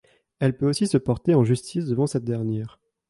Elle 0.39 0.57
peut 0.57 0.67
aussi 0.67 0.87
se 0.87 0.97
porter 0.97 1.35
en 1.35 1.43
justice 1.43 1.85
devant 1.85 2.07
cette 2.07 2.23
dernière. 2.25 2.79